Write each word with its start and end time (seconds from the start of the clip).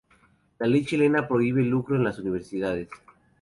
La 0.57 0.65
ley 0.65 0.83
chilena 0.83 1.27
prohíbe 1.27 1.61
el 1.61 1.67
lucro 1.69 1.95
en 1.95 2.03
las 2.03 2.17
universidades. 2.17 2.89